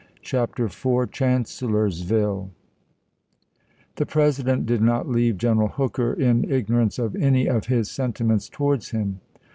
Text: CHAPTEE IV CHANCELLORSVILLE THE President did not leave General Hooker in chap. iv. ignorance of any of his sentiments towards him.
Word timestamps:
CHAPTEE 0.23 0.63
IV 0.63 1.11
CHANCELLORSVILLE 1.11 2.49
THE 3.97 4.05
President 4.07 4.65
did 4.65 4.81
not 4.81 5.07
leave 5.07 5.37
General 5.37 5.67
Hooker 5.67 6.13
in 6.13 6.41
chap. 6.41 6.49
iv. 6.49 6.57
ignorance 6.57 6.97
of 6.97 7.15
any 7.17 7.45
of 7.45 7.67
his 7.67 7.87
sentiments 7.91 8.49
towards 8.49 8.89
him. 8.89 9.19